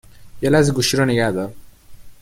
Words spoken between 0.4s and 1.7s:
یه لحظه گوشی رو نگهدار